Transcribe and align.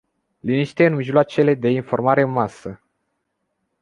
Liniște 0.39 0.85
în 0.85 0.95
mijloacele 0.95 1.53
de 1.53 1.69
informare 1.69 2.21
în 2.21 2.29
masă. 2.31 2.81